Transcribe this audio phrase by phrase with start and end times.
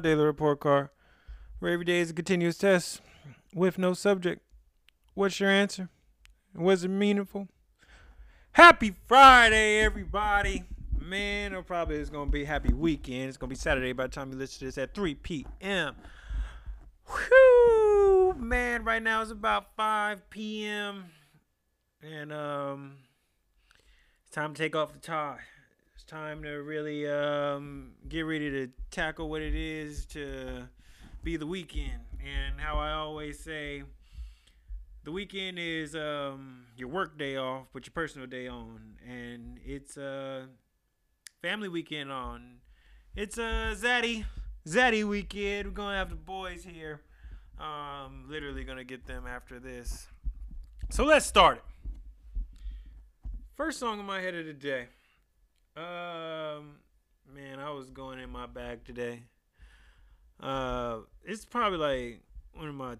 [0.00, 0.88] daily report card,
[1.58, 3.00] where every day is a continuous test
[3.54, 4.42] with no subject.
[5.14, 5.88] What's your answer?
[6.54, 7.48] Was it meaningful?
[8.52, 10.64] Happy Friday, everybody.
[10.98, 13.28] Man, or probably it's gonna be happy weekend.
[13.28, 15.96] It's gonna be Saturday by the time you listen to this at 3 p.m.
[17.06, 21.06] Whew, man, right now it's about 5 p.m.
[22.02, 22.96] And um
[24.24, 25.40] it's time to take off the tie.
[26.10, 30.68] Time to really um get ready to tackle what it is to
[31.22, 32.00] be the weekend.
[32.18, 33.84] And how I always say
[35.04, 38.96] the weekend is um your work day off, but your personal day on.
[39.08, 40.46] And it's uh
[41.42, 42.56] family weekend on.
[43.14, 44.24] It's a uh, Zaddy
[44.66, 45.68] Zaddy weekend.
[45.68, 47.02] We're gonna have the boys here.
[47.60, 50.08] Um, literally gonna get them after this.
[50.88, 51.64] So let's start it.
[53.54, 54.88] First song in my head of the day.
[55.80, 56.76] Um,
[57.34, 59.22] man, I was going in my bag today.
[60.38, 62.20] Uh, it's probably like
[62.52, 62.96] one of my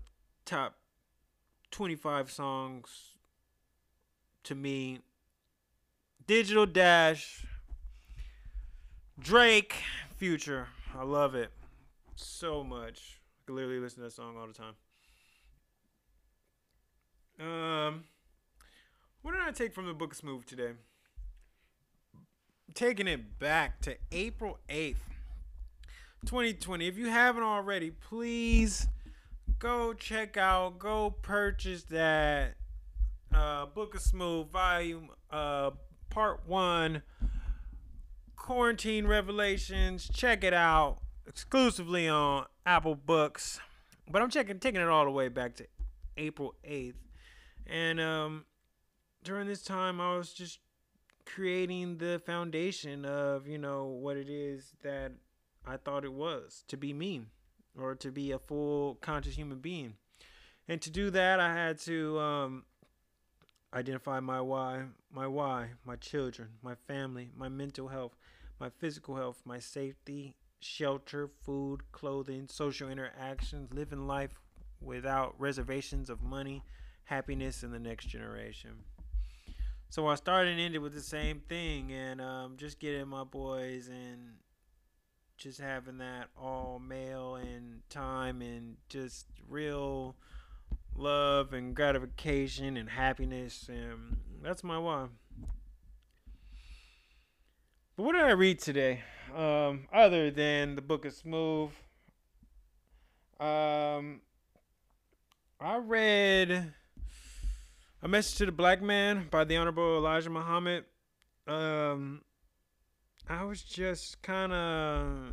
[0.47, 0.77] top
[1.73, 2.89] 25 songs
[4.45, 5.01] to me.
[6.27, 7.45] Digital Dash
[9.19, 9.75] Drake
[10.17, 10.69] Future.
[10.99, 11.51] I love it
[12.17, 13.21] so much.
[13.43, 14.75] I can literally listen to that song all the time.
[17.39, 18.05] Um,
[19.21, 20.73] what did I take from the book of Smooth today?
[22.75, 24.97] Taking it back to April 8th,
[26.25, 26.87] 2020.
[26.87, 28.87] If you haven't already, please
[29.59, 32.55] go check out, go purchase that
[33.35, 35.71] uh, Book of Smooth Volume uh,
[36.11, 37.03] Part 1
[38.37, 40.09] Quarantine Revelations.
[40.13, 43.61] Check it out exclusively on Apple Books.
[44.11, 45.67] But I'm checking taking it all the way back to
[46.17, 46.95] April 8th.
[47.67, 48.45] And um
[49.23, 50.59] during this time I was just
[51.27, 55.13] creating the foundation of, you know, what it is that
[55.67, 57.23] I thought it was to be me
[57.79, 59.95] or to be a full conscious human being.
[60.69, 62.65] And to do that, I had to um,
[63.73, 68.17] identify my why, my why, my children, my family, my mental health,
[68.59, 74.39] my physical health, my safety, shelter, food, clothing, social interactions, living life
[74.81, 76.63] without reservations of money,
[77.05, 78.71] happiness, in the next generation.
[79.91, 83.89] So I started and ended with the same thing, and um, just getting my boys
[83.89, 84.35] and
[85.37, 90.15] just having that all male and time and just real
[90.95, 95.07] love and gratification and happiness and that's my why.
[97.97, 99.03] But what did i read today?
[99.35, 101.71] Um, other than the book of smooth
[103.41, 104.21] um,
[105.59, 106.75] i read
[108.03, 110.85] a message to the black man by the honorable elijah muhammad
[111.47, 112.23] um,
[113.29, 115.33] I was just kind of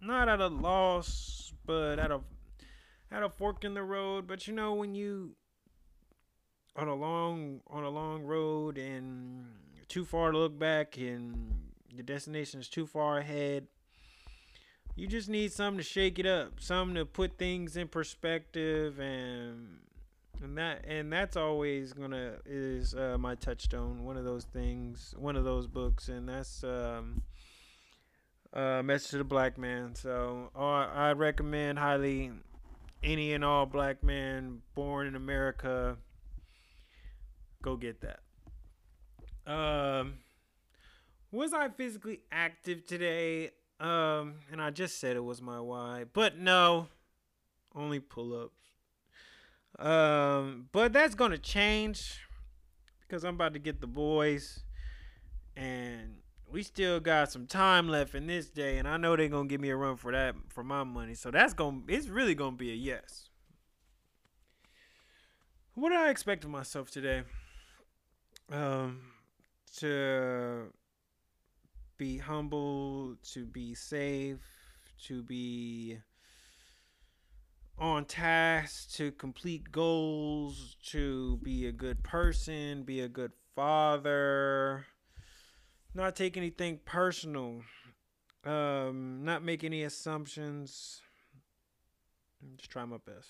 [0.00, 2.20] not at a loss, but at a
[3.10, 4.26] at a fork in the road.
[4.26, 5.36] But you know, when you
[6.74, 9.46] on a long on a long road and
[9.88, 13.66] too far to look back and the destination is too far ahead,
[14.94, 19.78] you just need something to shake it up, something to put things in perspective and
[20.56, 25.36] and that and that's always gonna is uh, my touchstone one of those things one
[25.36, 27.22] of those books and that's um
[28.54, 29.94] uh message to the black man.
[29.94, 32.30] So uh, i recommend highly
[33.02, 35.98] any and all black man born in america
[37.62, 38.20] go get that.
[39.46, 40.14] Um
[41.32, 43.50] was i physically active today?
[43.78, 46.88] Um and i just said it was my why but no
[47.74, 48.54] only pull-ups
[49.78, 52.20] um, but that's gonna change
[53.00, 54.60] because I'm about to get the boys,
[55.56, 56.16] and
[56.50, 59.60] we still got some time left in this day, and I know they're gonna give
[59.60, 61.14] me a run for that for my money.
[61.14, 63.30] So that's gonna it's really gonna be a yes.
[65.74, 67.22] What do I expect of myself today?
[68.50, 69.02] Um,
[69.78, 70.72] to
[71.98, 74.38] be humble, to be safe,
[75.04, 75.98] to be
[77.78, 84.86] on task to complete goals, to be a good person, be a good father,
[85.94, 87.62] not take anything personal,
[88.44, 91.02] um, not make any assumptions.
[92.56, 93.28] Just try my best.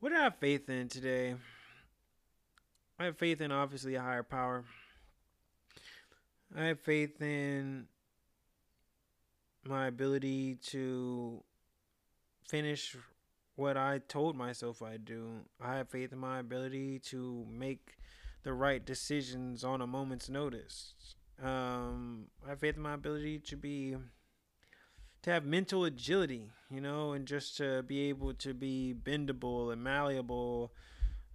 [0.00, 1.34] What do I have faith in today?
[2.98, 4.64] I have faith in obviously a higher power.
[6.56, 7.86] I have faith in
[9.68, 11.42] my ability to
[12.48, 12.96] finish
[13.56, 15.40] what I told myself I'd do.
[15.60, 17.96] I have faith in my ability to make
[18.42, 20.94] the right decisions on a moment's notice.
[21.42, 23.96] Um, I have faith in my ability to be
[25.22, 29.82] to have mental agility, you know, and just to be able to be bendable and
[29.82, 30.72] malleable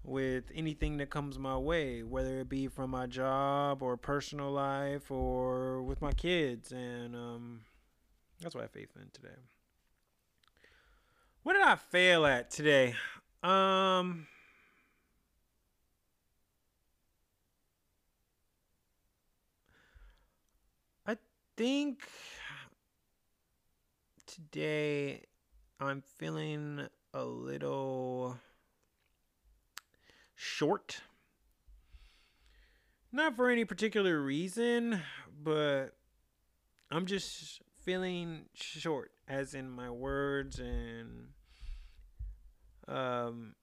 [0.03, 5.11] with anything that comes my way, whether it be from my job or personal life
[5.11, 6.71] or with my kids.
[6.71, 7.61] And um,
[8.41, 9.35] that's what I have faith in today.
[11.43, 12.95] What did I fail at today?
[13.43, 14.27] Um,
[21.05, 21.17] I
[21.55, 22.03] think
[24.25, 25.21] today
[25.79, 28.37] I'm feeling a little
[30.35, 31.01] short.
[33.11, 35.01] Not for any particular reason,
[35.43, 35.89] but
[36.89, 41.27] I'm just feeling short, as in my words and
[42.87, 43.55] um,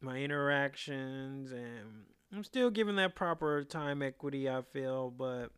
[0.00, 4.48] my interactions, and I'm still giving that proper time equity.
[4.48, 5.50] I feel, but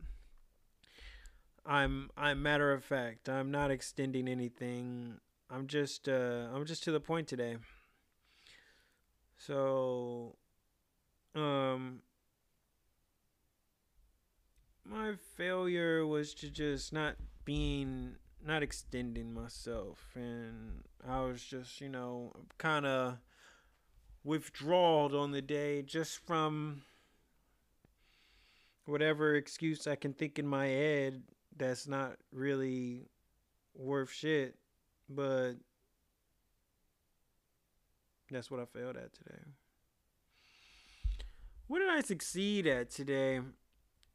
[1.65, 3.29] I'm I'm matter of fact.
[3.29, 5.19] I'm not extending anything.
[5.51, 7.57] I'm just uh I'm just to the point today.
[9.39, 10.37] So
[11.35, 12.01] um
[14.85, 17.17] my failure was to just not
[17.47, 23.17] being not extending myself and I was just, you know, kind of
[24.23, 26.83] withdrawed on the day just from
[28.85, 31.23] whatever excuse I can think in my head
[31.57, 33.07] that's not really
[33.75, 34.57] worth shit,
[35.09, 35.55] but
[38.31, 39.41] that's what I failed at today.
[41.69, 43.41] What did I succeed at today?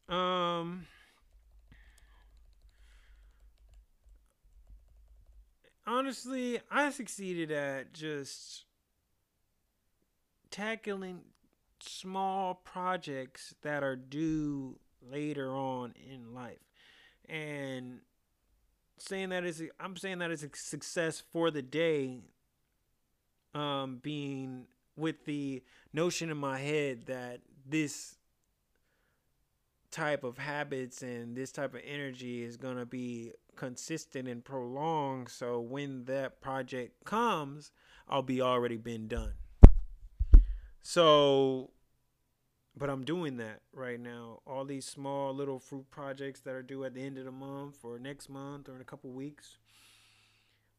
[0.10, 0.88] Um
[5.92, 8.66] honestly, I succeeded at just
[10.50, 11.22] tackling
[11.82, 16.60] small projects that are due later on in life.
[17.28, 18.00] And
[18.98, 22.20] saying that is I'm saying that is a success for the day
[23.56, 28.16] um being with the notion in my head that this
[29.90, 35.30] type of habits and this type of energy is going to be consistent and prolonged
[35.30, 37.72] so when that project comes
[38.10, 39.34] I'll be already been done
[40.82, 41.72] so
[42.78, 44.40] but I'm doing that right now.
[44.48, 47.84] All these small little fruit projects that are due at the end of the month
[47.84, 49.58] or next month or in a couple weeks.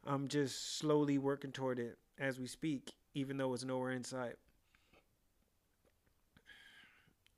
[0.07, 4.37] I'm just slowly working toward it as we speak, even though it's nowhere in sight.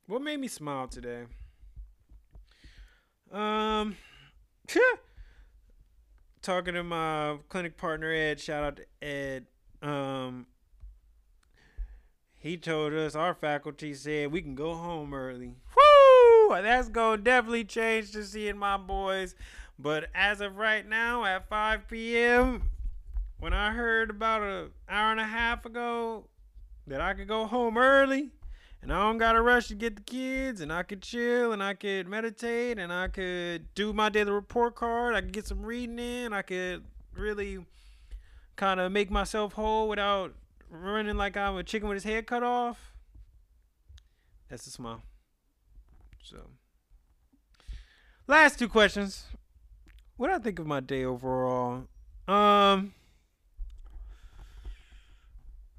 [0.07, 1.23] What made me smile today?
[3.31, 3.97] Um,
[6.45, 8.39] talking to my clinic partner Ed.
[8.39, 9.47] Shout out to Ed.
[9.81, 10.45] Um,
[12.35, 15.55] he told us our faculty said we can go home early.
[15.75, 16.61] Woo!
[16.61, 19.33] That's gonna definitely change to seeing my boys.
[19.79, 22.69] But as of right now, at 5 p.m.,
[23.39, 26.27] when I heard about an hour and a half ago
[26.85, 28.29] that I could go home early
[28.81, 31.73] and I don't gotta rush to get the kids and I could chill and I
[31.73, 35.99] could meditate and I could do my daily report card, I could get some reading
[35.99, 36.83] in, I could
[37.15, 37.59] really
[38.55, 40.33] kind of make myself whole without
[40.69, 42.93] running like I'm a chicken with his head cut off.
[44.49, 45.01] That's a smile.
[46.23, 46.37] So,
[48.27, 49.25] last two questions.
[50.17, 51.87] What I think of my day overall?
[52.27, 52.93] Um,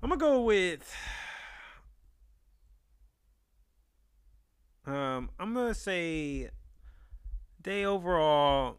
[0.03, 0.95] I'm gonna go with.
[4.87, 6.51] Um, I'm gonna say
[7.61, 8.79] day overall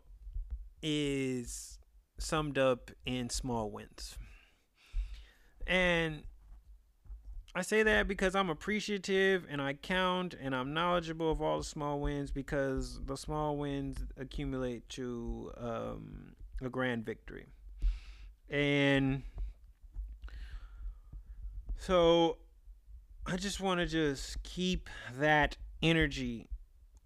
[0.81, 1.79] is
[2.17, 4.17] summed up in small wins.
[5.65, 6.23] And
[7.53, 11.63] I say that because I'm appreciative and I count and I'm knowledgeable of all the
[11.63, 17.47] small wins because the small wins accumulate to um, a grand victory.
[18.49, 19.23] And
[21.77, 22.37] so
[23.25, 26.49] I just want to just keep that energy.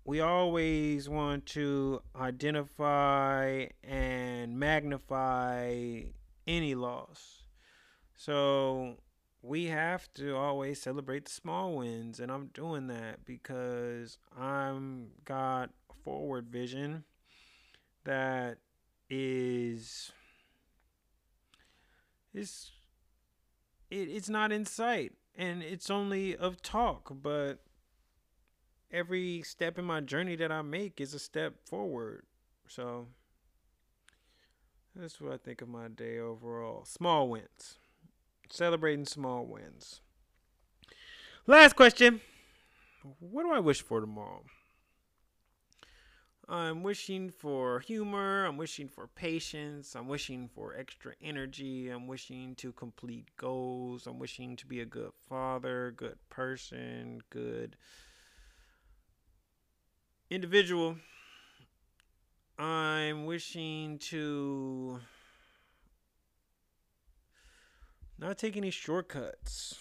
[0.04, 6.02] We always want to identify and magnify
[6.48, 7.42] any loss
[8.22, 8.98] so
[9.42, 15.72] we have to always celebrate the small wins and I'm doing that because I'm got
[15.90, 17.04] a forward vision
[18.04, 18.58] that
[19.10, 20.12] is
[22.34, 22.70] is
[23.90, 27.60] it, it's not in sight and it's only of talk but
[28.92, 32.24] every step in my journey that I make is a step forward
[32.68, 33.08] so
[34.96, 37.80] that's what I think of my day overall small wins
[38.52, 40.02] Celebrating small wins.
[41.48, 42.20] Last question.
[43.20, 44.44] What do I wish for tomorrow?
[46.50, 48.46] I'm wishing for humor.
[48.46, 49.96] I'm wishing for patience.
[49.96, 51.88] I'm wishing for extra energy.
[51.88, 54.06] I'm wishing to complete goals.
[54.06, 57.78] I'm wishing to be a good father, good person, good
[60.32, 60.96] individual.
[62.58, 65.02] I'm wishing to
[68.18, 69.76] not take any shortcuts.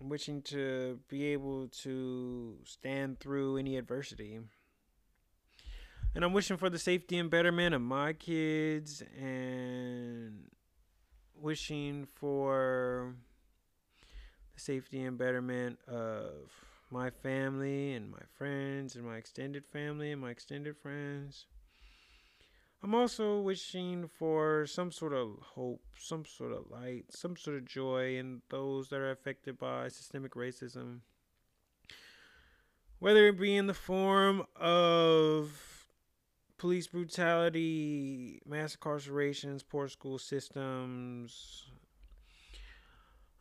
[0.00, 4.38] I'm wishing to be able to stand through any adversity.
[6.14, 10.44] And I'm wishing for the safety and betterment of my kids and
[11.34, 13.16] wishing for
[14.54, 16.52] the safety and betterment of
[16.94, 21.46] my family and my friends and my extended family and my extended friends.
[22.84, 27.64] I'm also wishing for some sort of hope, some sort of light, some sort of
[27.64, 31.00] joy in those that are affected by systemic racism.
[33.00, 35.88] Whether it be in the form of
[36.58, 41.66] police brutality, mass incarcerations, poor school systems.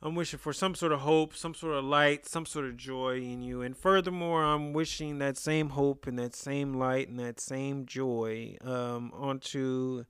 [0.06, 3.22] I'm wishing for some sort of hope, some sort of light, some sort of joy
[3.22, 3.62] in you.
[3.62, 8.58] And furthermore, I'm wishing that same hope and that same light and that same joy
[8.66, 10.04] um, onto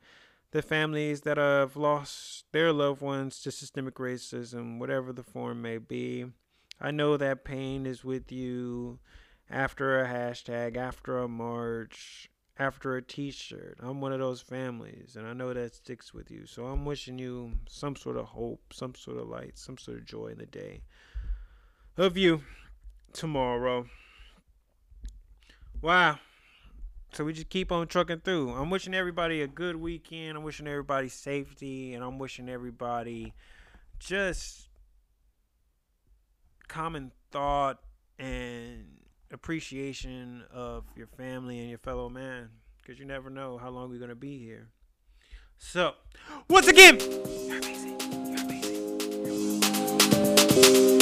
[0.50, 5.78] the families that have lost their loved ones to systemic racism, whatever the form may
[5.78, 6.26] be.
[6.82, 8.98] I know that pain is with you
[9.48, 13.78] after a hashtag, after a march, after a t-shirt.
[13.80, 16.46] I'm one of those families and I know that sticks with you.
[16.46, 20.06] So I'm wishing you some sort of hope, some sort of light, some sort of
[20.06, 20.82] joy in the day
[21.98, 22.42] of you
[23.12, 23.88] tomorrow.
[25.82, 26.20] Wow.
[27.14, 28.52] So we just keep on trucking through.
[28.52, 30.38] I'm wishing everybody a good weekend.
[30.38, 33.34] I'm wishing everybody safety and I'm wishing everybody
[34.00, 34.68] just
[36.68, 37.80] common thought
[38.18, 38.86] and
[39.34, 42.50] appreciation of your family and your fellow man
[42.82, 44.70] because you never know how long we're going to be here.
[45.58, 45.94] So,
[46.50, 48.00] once again, you're amazing.
[48.28, 49.00] You're amazing.
[50.56, 50.93] You're